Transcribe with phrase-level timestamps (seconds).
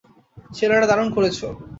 [0.49, 1.47] ছেলেরা, দারুণ করেছো!